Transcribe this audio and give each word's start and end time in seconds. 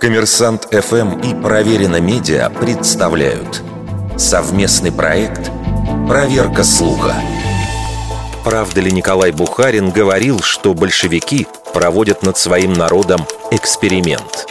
Коммерсант 0.00 0.68
ФМ 0.70 1.20
и 1.20 1.34
Проверено 1.34 2.00
Медиа 2.00 2.50
представляют 2.50 3.62
совместный 4.18 4.92
проект 4.92 5.50
«Проверка 6.06 6.64
слуха». 6.64 7.14
Правда 8.44 8.82
ли 8.82 8.92
Николай 8.92 9.32
Бухарин 9.32 9.90
говорил, 9.90 10.40
что 10.40 10.74
большевики 10.74 11.46
проводят 11.72 12.22
над 12.22 12.36
своим 12.36 12.74
народом 12.74 13.22
эксперимент? 13.50 14.46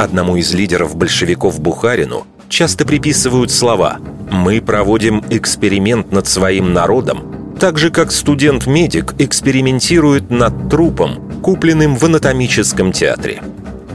Одному 0.00 0.36
из 0.36 0.52
лидеров 0.52 0.96
большевиков 0.96 1.60
Бухарину 1.60 2.26
часто 2.48 2.84
приписывают 2.84 3.52
слова 3.52 3.98
«Мы 4.28 4.60
проводим 4.60 5.24
эксперимент 5.30 6.10
над 6.10 6.26
своим 6.26 6.72
народом», 6.72 7.54
так 7.60 7.78
же 7.78 7.90
как 7.90 8.10
студент-медик 8.10 9.14
экспериментирует 9.18 10.30
над 10.30 10.68
трупом, 10.68 11.31
купленным 11.42 11.96
в 11.96 12.04
анатомическом 12.04 12.92
театре. 12.92 13.42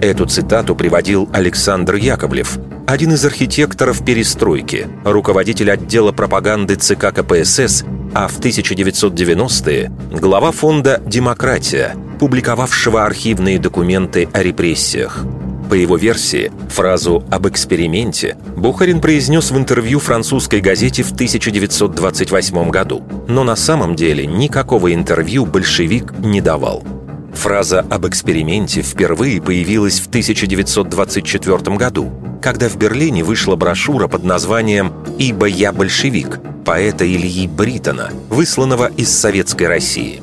Эту 0.00 0.26
цитату 0.26 0.74
приводил 0.74 1.28
Александр 1.32 1.96
Яковлев, 1.96 2.58
один 2.86 3.12
из 3.12 3.24
архитекторов 3.24 4.04
перестройки, 4.04 4.88
руководитель 5.04 5.70
отдела 5.70 6.12
пропаганды 6.12 6.74
ЦК 6.74 7.14
КПСС, 7.14 7.84
а 8.12 8.28
в 8.28 8.38
1990-е 8.40 9.92
глава 10.10 10.52
фонда 10.52 11.00
«Демократия», 11.06 11.94
публиковавшего 12.18 13.04
архивные 13.04 13.58
документы 13.58 14.28
о 14.32 14.42
репрессиях. 14.42 15.24
По 15.70 15.74
его 15.74 15.96
версии, 15.96 16.52
фразу 16.68 17.24
об 17.30 17.48
эксперименте 17.48 18.36
Бухарин 18.56 19.00
произнес 19.00 19.50
в 19.50 19.56
интервью 19.56 19.98
французской 19.98 20.60
газете 20.60 21.02
в 21.02 21.12
1928 21.12 22.70
году, 22.70 23.02
но 23.28 23.44
на 23.44 23.56
самом 23.56 23.96
деле 23.96 24.26
никакого 24.26 24.92
интервью 24.92 25.46
большевик 25.46 26.12
не 26.18 26.40
давал. 26.40 26.84
Фраза 27.34 27.80
об 27.90 28.06
эксперименте 28.06 28.82
впервые 28.82 29.40
появилась 29.42 30.00
в 30.00 30.08
1924 30.08 31.76
году, 31.76 32.12
когда 32.42 32.68
в 32.68 32.76
Берлине 32.76 33.22
вышла 33.24 33.56
брошюра 33.56 34.08
под 34.08 34.24
названием 34.24 34.92
«Ибо 35.18 35.46
я 35.46 35.72
большевик» 35.72 36.40
поэта 36.64 37.06
Ильи 37.06 37.46
Бритона, 37.46 38.10
высланного 38.30 38.90
из 38.96 39.10
Советской 39.10 39.64
России. 39.68 40.22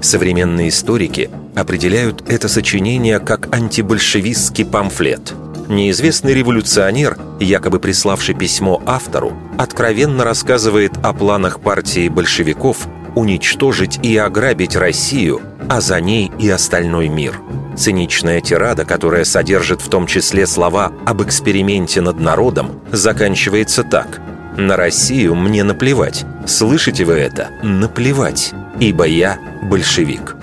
Современные 0.00 0.68
историки 0.68 1.30
определяют 1.54 2.22
это 2.28 2.48
сочинение 2.48 3.18
как 3.18 3.54
антибольшевистский 3.54 4.64
памфлет. 4.64 5.34
Неизвестный 5.68 6.34
революционер, 6.34 7.18
якобы 7.40 7.78
приславший 7.78 8.34
письмо 8.34 8.82
автору, 8.86 9.34
откровенно 9.58 10.24
рассказывает 10.24 10.92
о 11.02 11.12
планах 11.12 11.60
партии 11.60 12.08
большевиков 12.08 12.86
уничтожить 13.14 13.98
и 14.02 14.16
ограбить 14.16 14.76
Россию, 14.76 15.40
а 15.68 15.80
за 15.80 16.00
ней 16.00 16.30
и 16.38 16.48
остальной 16.48 17.08
мир. 17.08 17.40
Циничная 17.76 18.40
тирада, 18.40 18.84
которая 18.84 19.24
содержит 19.24 19.80
в 19.80 19.88
том 19.88 20.06
числе 20.06 20.46
слова 20.46 20.92
об 21.06 21.22
эксперименте 21.22 22.00
над 22.00 22.18
народом, 22.20 22.80
заканчивается 22.90 23.84
так. 23.84 24.20
«На 24.56 24.76
Россию 24.76 25.36
мне 25.36 25.62
наплевать. 25.62 26.24
Слышите 26.46 27.04
вы 27.04 27.14
это? 27.14 27.48
Наплевать. 27.62 28.52
Ибо 28.80 29.04
я 29.04 29.38
большевик». 29.62 30.34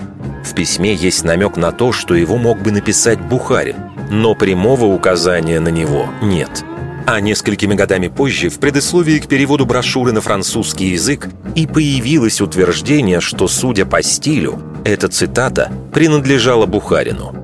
В 0.42 0.54
письме 0.54 0.94
есть 0.94 1.24
намек 1.24 1.56
на 1.56 1.72
то, 1.72 1.92
что 1.92 2.14
его 2.14 2.38
мог 2.38 2.58
бы 2.62 2.70
написать 2.70 3.20
Бухарин, 3.20 3.76
но 4.10 4.34
прямого 4.34 4.86
указания 4.86 5.60
на 5.60 5.68
него 5.68 6.08
нет– 6.22 6.64
а 7.06 7.20
несколькими 7.20 7.74
годами 7.74 8.08
позже 8.08 8.48
в 8.48 8.58
предисловии 8.58 9.20
к 9.20 9.28
переводу 9.28 9.64
брошюры 9.64 10.12
на 10.12 10.20
французский 10.20 10.88
язык 10.88 11.28
и 11.54 11.66
появилось 11.66 12.40
утверждение, 12.40 13.20
что, 13.20 13.46
судя 13.48 13.86
по 13.86 14.02
стилю, 14.02 14.60
эта 14.84 15.08
цитата 15.08 15.70
принадлежала 15.94 16.66
Бухарину. 16.66 17.34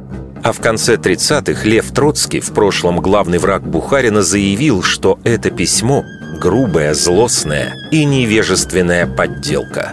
А 0.43 0.53
в 0.53 0.61
конце 0.61 0.97
30-х 0.97 1.69
Лев 1.69 1.93
Троцкий, 1.93 2.41
в 2.41 2.53
прошлом 2.53 3.01
главный 3.01 3.39
враг 3.39 3.63
Бухарина, 3.63 4.23
заявил, 4.23 4.83
что 4.83 5.21
это 5.23 5.51
письмо– 5.51 6.05
грубая, 6.41 6.93
злостная 6.95 7.73
и 7.93 8.05
невежественная 8.05 9.07
подделка. 9.07 9.93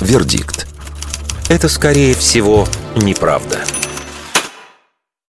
Вердикт. 0.00 0.68
Это, 1.48 1.68
скорее 1.68 2.14
всего, 2.14 2.68
неправда. 2.94 3.58